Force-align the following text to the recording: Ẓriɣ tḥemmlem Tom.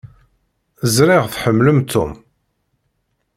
Ẓriɣ 0.95 1.23
tḥemmlem 1.27 1.79
Tom. 1.91 2.11